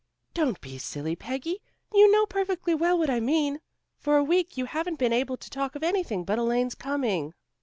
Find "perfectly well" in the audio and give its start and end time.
2.25-2.97